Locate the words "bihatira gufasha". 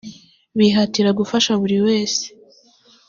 0.57-1.51